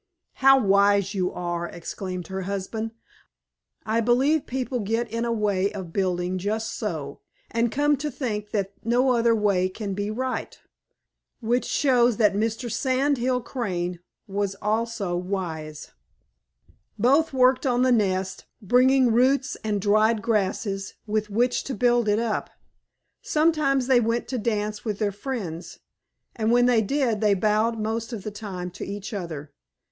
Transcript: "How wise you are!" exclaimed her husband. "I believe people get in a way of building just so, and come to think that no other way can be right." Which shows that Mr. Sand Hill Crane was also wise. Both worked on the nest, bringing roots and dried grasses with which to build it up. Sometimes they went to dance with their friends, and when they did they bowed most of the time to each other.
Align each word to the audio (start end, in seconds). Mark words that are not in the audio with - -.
"How 0.41 0.57
wise 0.59 1.13
you 1.13 1.31
are!" 1.31 1.67
exclaimed 1.67 2.25
her 2.25 2.41
husband. 2.49 2.89
"I 3.85 4.01
believe 4.01 4.47
people 4.47 4.79
get 4.79 5.07
in 5.11 5.25
a 5.25 5.31
way 5.31 5.71
of 5.73 5.93
building 5.93 6.39
just 6.39 6.73
so, 6.73 7.19
and 7.51 7.71
come 7.71 7.95
to 7.97 8.09
think 8.09 8.49
that 8.49 8.73
no 8.83 9.11
other 9.11 9.35
way 9.35 9.69
can 9.69 9.93
be 9.93 10.09
right." 10.09 10.57
Which 11.39 11.65
shows 11.65 12.17
that 12.17 12.33
Mr. 12.33 12.71
Sand 12.71 13.19
Hill 13.19 13.41
Crane 13.41 13.99
was 14.27 14.55
also 14.59 15.15
wise. 15.15 15.91
Both 16.97 17.31
worked 17.31 17.67
on 17.67 17.83
the 17.83 17.91
nest, 17.91 18.45
bringing 18.59 19.11
roots 19.13 19.55
and 19.63 19.79
dried 19.79 20.23
grasses 20.23 20.95
with 21.05 21.29
which 21.29 21.63
to 21.65 21.75
build 21.75 22.09
it 22.09 22.17
up. 22.17 22.49
Sometimes 23.21 23.85
they 23.85 23.99
went 23.99 24.27
to 24.29 24.39
dance 24.39 24.83
with 24.83 24.97
their 24.97 25.11
friends, 25.11 25.77
and 26.35 26.51
when 26.51 26.65
they 26.65 26.81
did 26.81 27.21
they 27.21 27.35
bowed 27.35 27.77
most 27.79 28.11
of 28.11 28.23
the 28.23 28.31
time 28.31 28.71
to 28.71 28.83
each 28.83 29.13
other. 29.13 29.51